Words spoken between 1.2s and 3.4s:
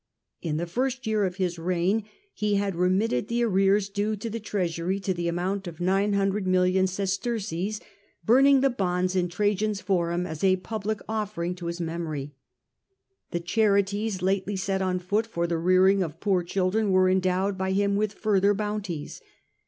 of his reign he had remitted